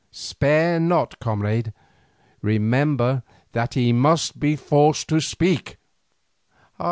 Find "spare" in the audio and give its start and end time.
0.09-0.79